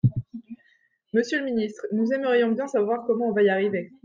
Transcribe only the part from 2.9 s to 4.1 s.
comment on va y arriver.